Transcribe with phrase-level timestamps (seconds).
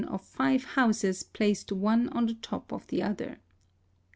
[0.01, 3.37] ^ 78 HISTORY OF five houses placed one on the top of the other.